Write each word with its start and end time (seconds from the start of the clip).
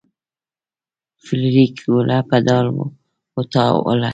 فلیریک 1.25 1.73
ګوله 1.87 2.19
په 2.29 2.37
ډال 2.45 2.67
وتاوله. 3.35 4.09